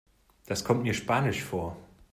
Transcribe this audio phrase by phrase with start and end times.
[0.47, 1.77] Das kommt mir spanisch vor.